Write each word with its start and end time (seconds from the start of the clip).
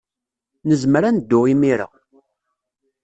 Nezmer 0.67 1.03
ad 1.05 1.13
neddu 1.15 1.39
imir-a. 1.53 1.87